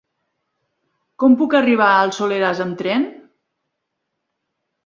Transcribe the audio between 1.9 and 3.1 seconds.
al Soleràs amb tren?